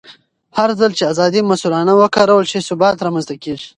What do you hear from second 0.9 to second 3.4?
چې ازادي مسؤلانه وکارول شي، ثبات رامنځته